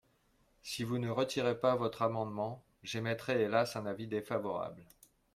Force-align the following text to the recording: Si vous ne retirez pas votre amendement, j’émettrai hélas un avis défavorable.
Si 0.63 0.83
vous 0.83 0.97
ne 0.97 1.11
retirez 1.11 1.59
pas 1.59 1.75
votre 1.75 2.01
amendement, 2.01 2.63
j’émettrai 2.81 3.43
hélas 3.43 3.75
un 3.75 3.85
avis 3.85 4.07
défavorable. 4.07 4.83